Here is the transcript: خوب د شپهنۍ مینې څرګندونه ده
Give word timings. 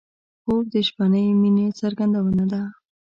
خوب 0.41 0.63
د 0.73 0.75
شپهنۍ 0.87 1.25
مینې 1.41 1.67
څرګندونه 1.79 2.43
ده 2.51 2.61